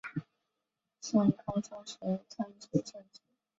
[0.99, 3.21] 宋高宗时参知政事。